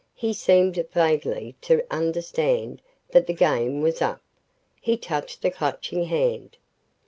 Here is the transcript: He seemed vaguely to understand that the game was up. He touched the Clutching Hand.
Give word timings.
He 0.15 0.33
seemed 0.33 0.83
vaguely 0.91 1.55
to 1.61 1.83
understand 1.93 2.81
that 3.11 3.27
the 3.27 3.35
game 3.35 3.81
was 3.81 4.01
up. 4.01 4.23
He 4.81 4.97
touched 4.97 5.43
the 5.43 5.51
Clutching 5.51 6.05
Hand. 6.05 6.57